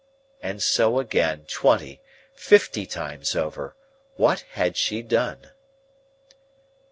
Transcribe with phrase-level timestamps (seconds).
[0.41, 2.01] And so again, twenty,
[2.33, 3.75] fifty times over,
[4.15, 5.51] What had she done!